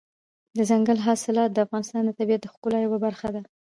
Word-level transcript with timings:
دځنګل 0.57 0.97
حاصلات 1.05 1.49
د 1.53 1.57
افغانستان 1.65 2.01
د 2.05 2.11
طبیعت 2.19 2.41
د 2.43 2.47
ښکلا 2.53 2.79
یوه 2.85 2.97
برخه 3.05 3.27
ده. 3.35 3.41